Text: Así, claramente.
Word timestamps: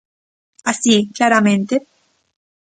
Así, 0.71 0.95
claramente. 1.17 1.75